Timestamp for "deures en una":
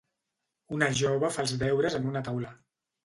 1.65-2.25